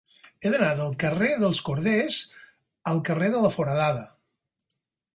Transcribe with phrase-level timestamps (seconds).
[0.47, 2.19] He d'anar del carrer dels Corders
[2.95, 4.07] al carrer de la Foradada.